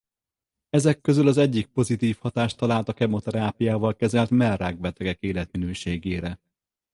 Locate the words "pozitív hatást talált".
1.65-2.89